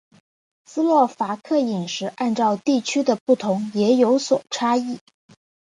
[0.65, 4.97] 斯洛伐克饮食按照地区的不同也有所差异。